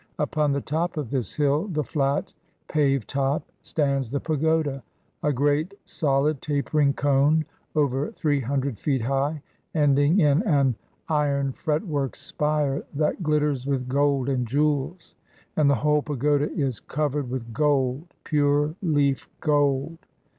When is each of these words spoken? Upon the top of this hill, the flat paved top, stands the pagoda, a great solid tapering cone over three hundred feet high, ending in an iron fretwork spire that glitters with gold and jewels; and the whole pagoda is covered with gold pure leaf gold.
Upon 0.17 0.51
the 0.51 0.61
top 0.61 0.97
of 0.97 1.11
this 1.11 1.35
hill, 1.35 1.67
the 1.67 1.83
flat 1.83 2.33
paved 2.67 3.07
top, 3.07 3.43
stands 3.61 4.09
the 4.09 4.19
pagoda, 4.19 4.81
a 5.21 5.31
great 5.31 5.75
solid 5.85 6.41
tapering 6.41 6.93
cone 6.93 7.45
over 7.75 8.09
three 8.13 8.39
hundred 8.41 8.79
feet 8.79 9.03
high, 9.03 9.43
ending 9.75 10.19
in 10.19 10.41
an 10.41 10.73
iron 11.07 11.51
fretwork 11.51 12.15
spire 12.15 12.81
that 12.95 13.21
glitters 13.21 13.67
with 13.67 13.87
gold 13.87 14.27
and 14.27 14.47
jewels; 14.47 15.13
and 15.55 15.69
the 15.69 15.75
whole 15.75 16.01
pagoda 16.01 16.51
is 16.51 16.79
covered 16.79 17.29
with 17.29 17.53
gold 17.53 18.07
pure 18.23 18.73
leaf 18.81 19.29
gold. 19.39 19.99